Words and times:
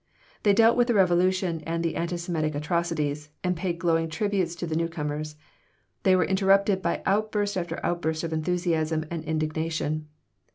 They 0.41 0.53
dealt 0.53 0.77
with 0.77 0.87
the 0.87 0.95
revolution 0.95 1.61
and 1.63 1.83
the 1.83 1.95
anti 1.95 2.15
Semitic 2.17 2.55
atrocities, 2.55 3.29
and 3.43 3.55
paid 3.55 3.77
glowing 3.77 4.09
tributes 4.09 4.55
to 4.55 4.65
the 4.65 4.75
new 4.75 4.87
comers. 4.87 5.35
They 6.01 6.15
were 6.15 6.25
interrupted 6.25 6.81
by 6.81 7.03
outburst 7.05 7.55
after 7.55 7.79
outburst 7.85 8.23
of 8.23 8.33
enthusiasm 8.33 9.05
and 9.11 9.23
indignation. 9.23 10.07